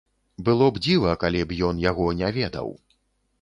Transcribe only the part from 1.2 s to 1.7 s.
калі б